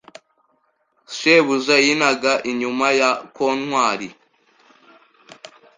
shebuja 1.15 1.75
yinaga 1.85 2.33
inyuma 2.51 2.87
ya 2.99 3.09
kontwari 3.35 4.07